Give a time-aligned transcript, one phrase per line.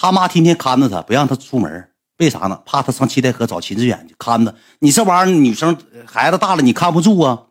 [0.00, 2.58] 他妈天天看着他，不让他出门，为啥呢？
[2.64, 4.54] 怕他上七台河找秦志远去看着。
[4.78, 5.76] 你这玩意儿，女生
[6.06, 7.42] 孩子大了，你看不住啊。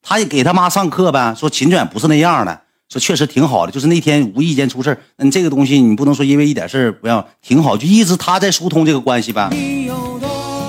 [0.00, 3.72] 他也给他妈上课呗，说秦志远不是那样的，说确实挺好的。
[3.72, 9.50] 就是那天无意间出事嗯，这个东西你不能说因为一点事不要，挺好，就一直他在疏通这个关系呗。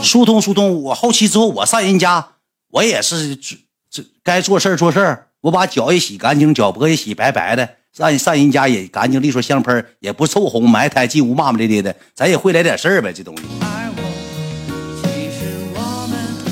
[0.03, 2.31] 疏通疏通，我后期之后我上人家，
[2.71, 3.55] 我也是这
[3.89, 7.69] 这该做事做事我把脚也洗干净，脚脖也洗白白的。
[7.99, 13.11] 上上人家也干净利索，香喷也不臭红，埋汰进屋骂骂咧咧的，咱也会来点事儿呗。
[13.11, 13.43] 这东西，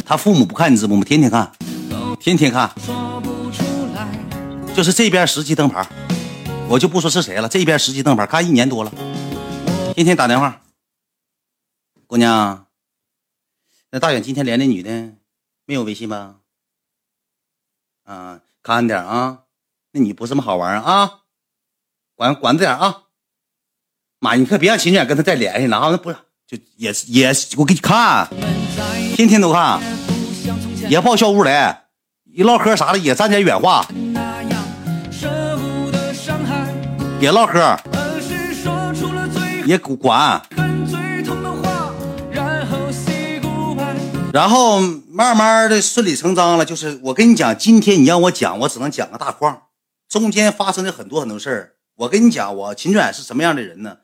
[0.05, 1.05] 他父母不看你直播吗？
[1.05, 1.50] 天天看，
[2.20, 2.70] 天天看，
[4.76, 5.88] 就是这边十级灯牌，
[6.68, 7.48] 我就不说是谁了。
[7.48, 8.91] 这边十级灯牌看一年多了，
[9.96, 10.62] 天天打电话。
[12.08, 12.68] 姑娘，
[13.91, 15.14] 那大远今天连那女的
[15.66, 16.36] 没有微信吧？
[18.04, 19.44] 啊，看点啊，
[19.94, 21.22] 那女不是么好玩啊。
[22.17, 23.03] 管管着点啊！
[24.20, 25.89] 妈，你可别让秦远跟他再联系了啊！
[25.91, 26.17] 那不是
[26.48, 28.27] 就也是也我给你看，
[29.15, 29.79] 天天都看，
[30.90, 31.84] 也报校屋来，
[32.34, 33.87] 一唠嗑啥的也沾点远话，
[37.20, 37.77] 也唠嗑，
[39.68, 40.41] 也管，
[44.34, 46.65] 然后慢慢的顺理成章了。
[46.65, 49.62] 就是我跟你讲，今天你让我讲，我只能讲个大框，
[50.09, 51.74] 中间发生的很多很多事儿。
[51.98, 53.98] 我跟你讲，我秦远是什么样的人呢？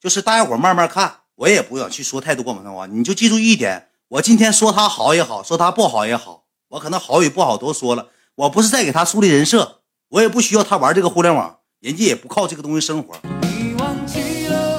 [0.00, 8.08] 就是大家伙慢慢看，我也不想去说太多过门的话，你就记住一点：我今天说他好也好，说他不好也好，我可能好与不好都说了。
[8.34, 13.14] 我不是在给他树立人设，我也不需要他玩这个互联网，人家也不靠这个东西生活。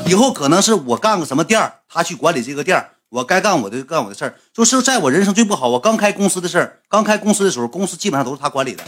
[0.06, 4.36] 以后可能是我干个什么店他去管理这个店我该干我的干我的事儿。
[4.52, 8.84] 就是在我人生最不好，我刚开公司的事儿，刚开公司的时候，公司基本上都是他管理的。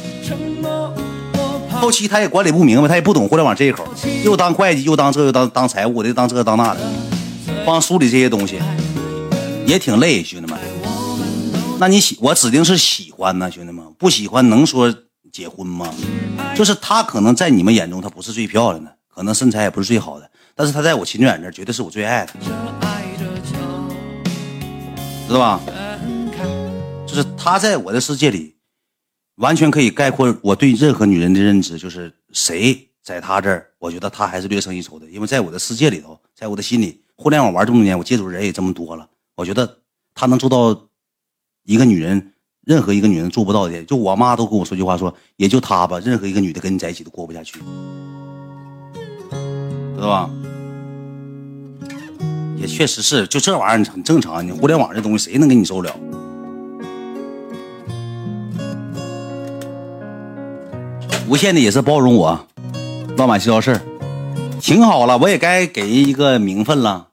[1.81, 3.83] 后期他也管理不明白，他也不懂互联网这一口，
[4.23, 6.79] 又当会计，又当这，又当当财务的，当这当那的，
[7.65, 8.59] 帮梳理这些东西，
[9.65, 10.59] 也挺累，兄弟们。
[11.79, 14.93] 那你喜我指定是喜欢呢，兄弟们，不喜欢能说
[15.33, 15.91] 结婚吗？
[16.55, 22.33] 就是他可能在你们眼中他不是最漂亮的，可能身材也不是最好的，但是他在我秦远这绝对是我最爱的，
[25.27, 25.59] 知道吧？
[27.07, 28.53] 就是他在我的世界里。
[29.35, 35.05] 完全可以概括我对任何女人的认知，就是谁在她这儿，我觉得她还是略胜一筹的。
[35.07, 39.79] 因为在我的世界里头，在我的心里，互联网玩这么多年，我接触人也这么多了，我觉得
[40.13, 40.87] 她能做到
[41.65, 42.33] 一个女人
[42.65, 43.83] 任何一个女人做不到的。
[43.85, 47.59] 就我妈都跟我说句话，说也就她吧，任何一个女的跟你在一起都过不下去，
[49.95, 50.29] 知道吧？
[52.57, 54.45] 也确实是，就这玩意儿很正常。
[54.45, 55.91] 你互联网这东西，谁能给你受了？
[61.31, 62.45] 无限的也是包容我，
[63.15, 63.79] 老板知道事，
[64.59, 65.17] 挺好了。
[65.17, 67.07] 我也该给一个名分了，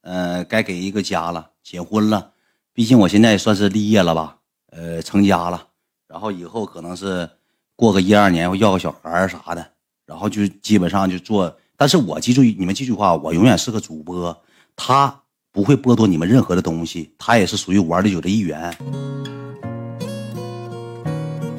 [0.00, 2.32] 呃，该给一个家了，结婚了。
[2.74, 4.38] 毕竟我现在算是立业了吧，
[4.72, 5.68] 呃，成家了。
[6.08, 7.30] 然后以后可能是
[7.76, 9.64] 过个一二年，要个小孩啥的。
[10.06, 11.56] 然后就基本上就做。
[11.76, 14.36] 但是我记住你们这句话，我永远是个主播，
[14.74, 15.20] 他
[15.52, 18.76] 不会剥夺你们任何的东西，他也是属于玩的久的一员，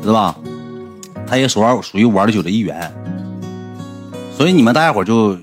[0.01, 0.37] 知道吧？
[1.33, 2.94] 他也属玩属于玩的酒的一员，
[4.38, 5.35] 所以你们大家伙就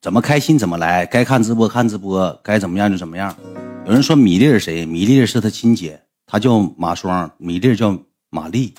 [0.00, 3.34] 怎么开心怎么来，该看直播看直播，该怎么样就怎么样。
[3.84, 4.86] 有人说米粒是谁？
[4.86, 7.98] 米粒是他亲姐，他叫马双，米粒叫
[8.30, 8.74] 玛丽，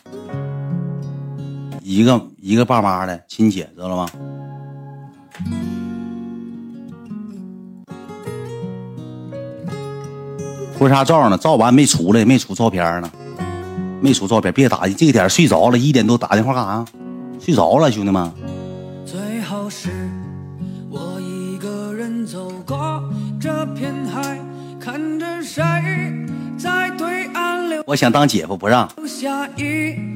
[1.81, 4.09] 一个一个爸妈的亲姐，知道了吗？
[10.79, 11.37] 婚纱照呢？
[11.37, 13.11] 照完没出来，没出照片呢。
[14.01, 16.85] 没出照片，别打这个点睡着了，一点多打电话干啥？
[17.39, 18.31] 睡着了，兄弟们。
[27.87, 28.89] 我想当姐夫不让。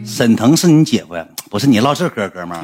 [0.04, 1.26] 沈腾是你姐夫呀？
[1.50, 2.64] 不是你唠这嗑，哥们儿。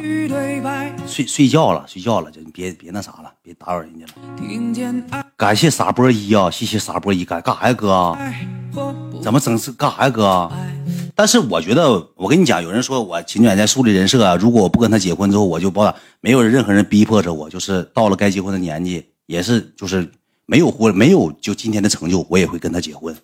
[1.07, 5.23] 睡睡觉了，睡觉了，就别别那啥了，别打扰人家了。
[5.37, 8.17] 感谢傻波一啊，谢谢傻波一，干干啥呀，哥？
[9.21, 10.51] 怎么整是干啥呀，哥？
[11.15, 14.35] 但是我觉得，我跟你讲，有人说我秦远在树立人设啊。
[14.35, 15.81] 如果我不跟他结婚之后，我就不
[16.19, 20.07] 没有任何人逼迫着我，就是到了该结婚的年纪，也是就是
[20.45, 23.15] 没有婚，没有就今天的成就，我也会跟他结婚。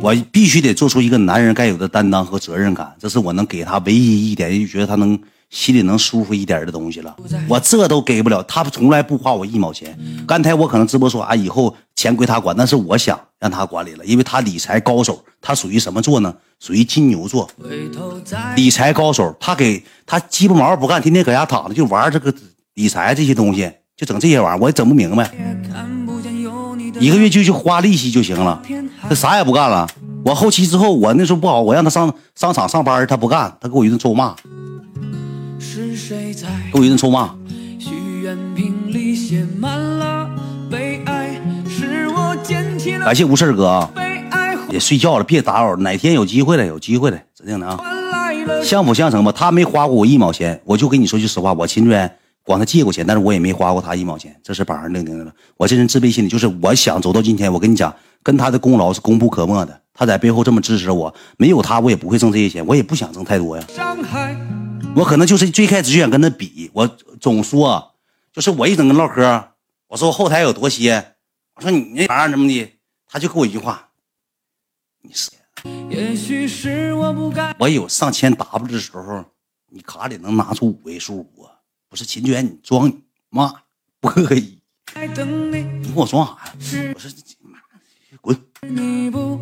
[0.00, 5.18] 我必须得做出一个男人该有的担当和责任感，这是我能给他唯一一点，就觉得他能。
[5.54, 7.14] 心里能舒服一点的东西了，
[7.48, 9.96] 我这都给不了他，从来不花我一毛钱。
[10.26, 16.34] 刚才我可能直播说啊，以后钱归他管，那是我想让他管理了，因为他理财高手，他属于什么座呢？
[16.58, 17.48] 属于金牛座，
[18.56, 19.32] 理财高手。
[19.38, 22.34] 他给他鸡巴毛不干，天天搁家躺着就玩这个
[22.74, 25.30] 理财这些东西，就就整这些玩意儿，我也整不明白。
[27.00, 28.60] 一个月就去花利息就行了，
[29.08, 29.88] 他啥也不干了。
[30.24, 34.34] 我后期之后，我那时候不好，我让他上商场上班，他不干，他给我一顿臭骂，
[36.72, 37.34] 给我一顿臭骂。
[43.04, 43.90] 感谢无事哥啊，
[44.70, 45.76] 也睡觉了，别打扰了。
[45.78, 47.78] 哪天有机会了，有机会了，指定的啊。
[48.62, 52.10] 相辅相成吧，他没花过我一毛钱，我就跟你说句实话，我秦娟
[52.42, 55.32] 管他借过钱，但是我也没花过他一毛钱，这是板上钉钉的了。
[55.56, 59.80] 我这人自卑心理，就是我想走到今天，我跟你讲，跟他的功劳是功不可没的。
[59.92, 63.64] 他在背后这么支持我，没有他我也不会挣这些钱，我也不想挣太多呀。
[64.96, 66.86] 我可能就是最开始就想跟他比，我
[67.20, 67.94] 总说，
[68.32, 69.48] 就是我一整跟唠嗑，
[69.88, 71.16] 我说我后台有多些，
[71.56, 73.88] 我说你那玩意儿怎么的，他就给我一句话，
[75.02, 75.32] 你是。
[77.58, 79.24] 我有上千 W 的时候，
[79.70, 81.48] 你卡里能拿出五位数不？
[81.88, 83.00] 不是秦娟，你装你
[83.30, 83.62] 妈
[84.00, 84.58] 不可以。
[84.94, 86.52] 你跟我装啥呀？
[86.94, 87.10] 我说
[88.20, 88.36] 滚。
[89.10, 89.40] 不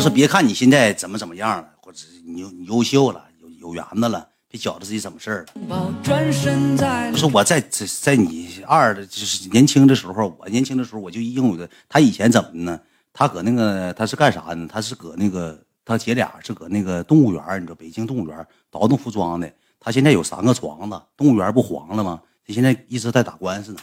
[0.00, 4.26] 是，别看你现在怎么怎么样了，或者你你优秀了，有有缘子了。
[4.48, 5.94] 别觉得自己怎么事儿了。
[7.12, 11.68] 不是我在在在你二的，就是年轻的时候，我年轻的时候我就拥有的。
[11.88, 12.80] 他以前怎么的呢？
[13.12, 14.66] 他搁那个他是干啥呢？
[14.68, 19.52] 他是搁那个他姐俩是搁那个动物园，你知道北京动物园倒腾服装的。
[19.78, 22.20] 他现在有三个床子，动物园不黄了吗？
[22.50, 23.78] 他现在一直在打官司呢。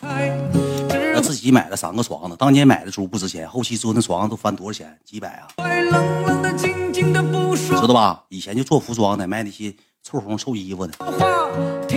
[1.15, 4.99] 他自己买了三个床子，当年买的时候不值钱，后期做那床子都翻多少钱？
[5.05, 5.47] 几百啊？
[7.81, 8.25] 知道吧？
[8.27, 9.73] 以前就做服装的，卖那些。
[10.03, 10.93] 臭红臭衣服的，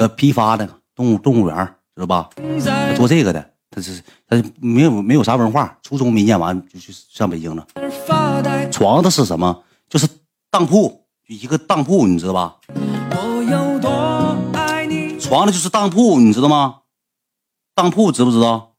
[0.00, 1.56] 呃，批发的动物动物园，
[1.94, 2.28] 知道吧？
[2.96, 7.64] 做这个的，他是他没有没有啥文化，初中没念完就去上北京了。
[8.72, 9.62] 床子是什么？
[9.88, 10.08] 就是
[10.50, 12.56] 当铺，一个当铺，你知道吧？
[15.30, 16.78] 床的就是当铺，你知道吗？
[17.76, 18.72] 当铺知不知道？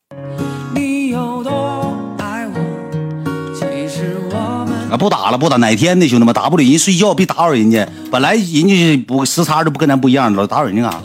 [4.92, 7.88] 啊，不打了，不打，哪天的，兄弟们，打不了人睡觉，别打扰人家。
[8.12, 11.00] 本来人家不时差就不跟咱不一样，老打扰人家干啥？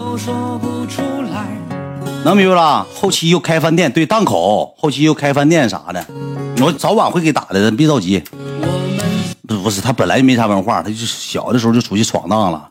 [2.24, 2.84] 能明白了？
[2.92, 6.04] 后期又开饭店，对，档口，后期又开饭店啥的，
[6.60, 8.20] 我早晚会给打的，别着急。
[9.46, 12.68] 不不是，他本来就没啥文化，他就小的时候就出去闯荡了，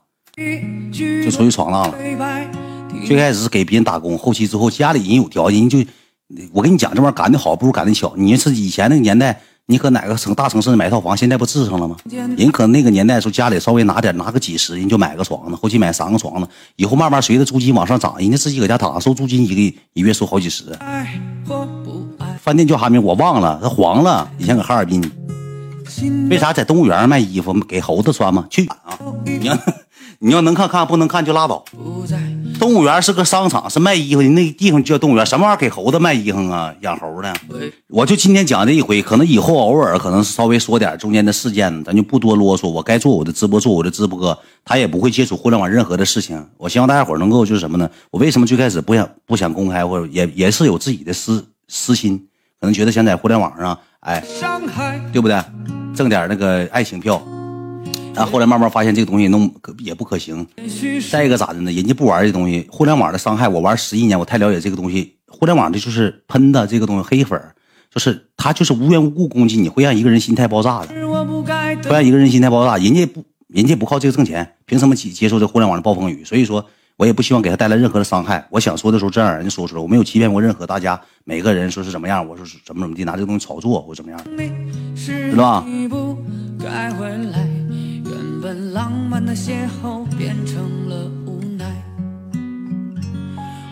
[1.24, 1.94] 就出去闯荡了。
[3.06, 5.80] 最开始是给别人打工，后期之后家里人有条件，人就
[6.52, 8.14] 我跟你讲，这玩意儿赶的好不如赶的巧。
[8.18, 9.40] 你是以前那个年代。
[9.68, 11.96] 你搁哪个城大城市买套房，现在不治上了吗？
[12.38, 20.66] 人可能那个年代时候家里稍微拿点，拿个几十，人就买个床子，后期买三个床子，以后慢慢随着租金往上涨，人家自己搁家躺着收租金，一个一月收好几十。
[22.40, 24.30] 饭店叫啥名我忘了，它黄了。
[24.38, 25.02] 以前搁哈尔滨，
[26.30, 28.46] 为啥在动物园卖衣服给猴子穿吗？
[28.52, 29.00] 去啊！
[29.24, 29.58] 你要
[30.22, 31.66] 你要能看看，不能看就拉倒。
[32.66, 35.24] 动物园是个商场，是卖衣服的，那地方叫动物园。
[35.24, 36.74] 什么玩意儿给猴子卖衣服啊？
[36.82, 37.32] 养猴的。
[37.90, 42.68] 我就今天讲这一回，可能以后偶尔可能稍微说点中间的事件，咱就不多啰嗦。
[42.68, 46.44] 我该做我的直播，做我的直播，他也不会接触互联网任何的事情。
[46.58, 47.88] 我希望大家伙能够就是什么呢？
[48.10, 52.18] 我为什么最开始不想不想公开，或者也也是有自己的私私心，
[52.60, 54.24] 可能觉得想在互联网上，哎，
[55.14, 55.40] 对不对？
[55.94, 57.24] 挣点那个爱情票。
[58.16, 60.48] 但后来慢慢发现这个东西弄也不可行。
[61.12, 61.72] 再一个咋的呢？
[61.72, 65.16] 人家不玩这东西，互联网的伤害我玩十一年，我太了解这个东西。
[65.28, 67.40] 互联网的就是喷的这个东西，黑粉
[67.94, 72.78] 就是他就是无缘无故攻击你，会让一个人心态爆炸的，会让一个人心态爆炸。
[72.78, 76.24] 人家不，人家不靠这个挣钱，凭什么接接受这互联网的暴风雨？
[76.24, 78.48] 所以说，我也不希望给他带来任何的伤害。
[78.50, 81.00] 我想说的时候，这样人家说出来，我没有欺骗过任何大家。
[81.26, 84.20] 每个人说是怎么样，我说是怎么怎么地，拿这个东西炒作或怎么样，
[84.96, 85.66] 知道吧？
[88.56, 91.66] 浪漫的邂逅变成了无奈，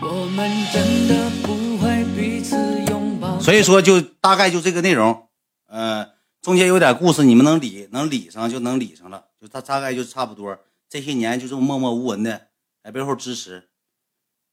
[0.02, 2.54] 我们真的不会彼此
[2.90, 3.40] 拥抱。
[3.40, 5.28] 所以说，就大概就这个内容，
[5.68, 6.06] 呃，
[6.42, 10.58] 中间有点故事，你们能理能理上就能理上了，就大大概就差不多。
[10.86, 12.48] 这些年就这么默默无闻的
[12.82, 13.70] 在背后支持，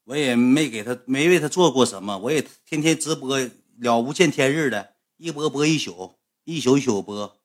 [0.05, 7.37] 我也没给他没为他做过什么，我也天天直播了无见天日的，一播播一宿，一宿一宿播，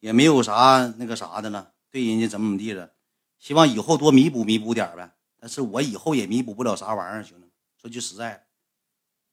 [0.00, 1.71] 也没有啥那个啥的了。
[1.92, 2.90] 对人家怎么怎么地了，
[3.38, 5.12] 希望以后多弥补弥补点呗。
[5.38, 8.44] 但是我以后也弥补不了啥玩意儿，兄弟们说句实在，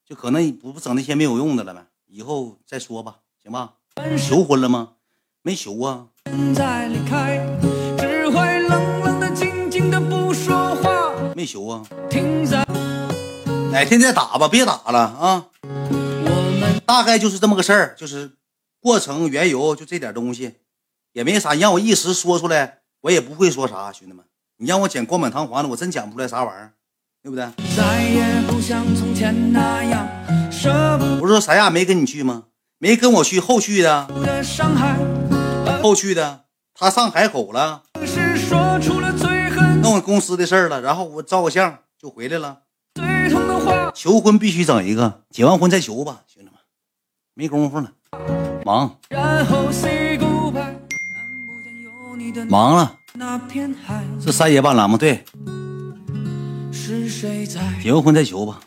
[0.05, 1.85] 就可能不不整那些没有用的了呗。
[2.07, 3.75] 以后再说吧，行吧？
[4.17, 4.95] 求婚了吗？
[5.41, 6.09] 没求啊。
[11.33, 11.85] 没求啊。
[13.71, 15.45] 哪天再打吧，别打了啊。
[16.85, 18.31] 大概就是这么个事儿，就是
[18.81, 20.55] 过程缘由就这点东西，
[21.13, 21.53] 也没啥。
[21.53, 23.91] 你让我一时说出来，我也不会说啥。
[23.91, 24.25] 兄弟们，
[24.57, 26.73] 你让我讲冠冕堂皇的，我真讲不出来啥玩意儿，
[27.23, 27.45] 对不对？
[31.19, 32.45] 不是说三亚没跟你去吗？
[32.77, 34.07] 没跟我去，后续的，
[35.83, 37.83] 后续的，他上海口了，
[39.81, 42.59] 弄公司的事儿了，然后我照个相就回来了。
[43.93, 46.53] 求婚必须整一个，结完婚再求吧，兄弟们，
[47.33, 47.91] 没工夫了，
[48.63, 48.97] 忙，
[52.49, 52.95] 忙了。
[54.23, 54.97] 是三爷伴郎吗？
[54.97, 55.23] 对，
[57.81, 58.59] 结完婚再求吧。